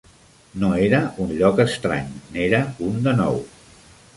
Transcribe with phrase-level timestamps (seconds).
[0.61, 2.09] No era un lloc estrany;
[2.39, 3.39] n'era un de nou.